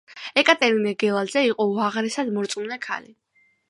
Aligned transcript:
ეკატერინე 0.41 0.93
გელაძე 1.03 1.45
იყო 1.51 1.69
უაღრესად 1.77 2.35
მორწმუნე 2.39 2.85
ქალი. 2.91 3.19